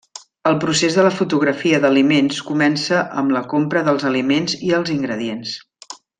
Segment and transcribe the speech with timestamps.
[0.51, 5.55] El procés de la fotografia d'aliments comença amb la compra dels aliments i els ingredients.